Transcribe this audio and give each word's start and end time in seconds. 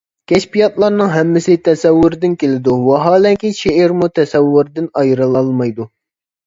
كەشپىياتلارنىڭ 0.31 1.11
ھەممىسى 1.15 1.57
تەسەۋۋۇردىن 1.69 2.33
كېلىدۇ، 2.45 2.79
ۋاھالەنكى، 2.89 3.55
شېئىرمۇ 3.61 4.13
تەسەۋۋۇردىن 4.19 4.93
ئايرىلالمايدۇ. 5.03 5.93